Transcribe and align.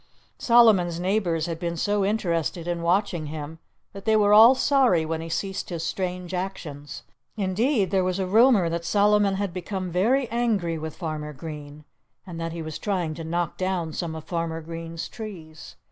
Solomon's 0.39 0.99
neighbors 0.99 1.45
had 1.45 1.59
been 1.59 1.77
so 1.77 2.03
interested 2.03 2.67
in 2.67 2.81
watching 2.81 3.27
him 3.27 3.59
that 3.93 4.03
they 4.05 4.15
were 4.15 4.33
all 4.33 4.55
sorry 4.55 5.05
when 5.05 5.21
he 5.21 5.29
ceased 5.29 5.69
his 5.69 5.83
strange 5.83 6.33
actions. 6.33 7.03
Indeed, 7.37 7.91
there 7.91 8.03
was 8.03 8.17
a 8.17 8.25
rumor 8.25 8.67
that 8.67 8.83
Solomon 8.83 9.35
had 9.35 9.53
become 9.53 9.91
very 9.91 10.27
angry 10.29 10.79
with 10.79 10.95
Farmer 10.97 11.33
Green 11.33 11.85
and 12.25 12.41
that 12.41 12.51
he 12.51 12.63
was 12.63 12.79
trying 12.79 13.13
to 13.13 13.23
knock 13.23 13.57
down 13.57 13.93
some 13.93 14.15
of 14.15 14.23
Farmer 14.23 14.61
Green's 14.61 15.07
trees. 15.07 15.75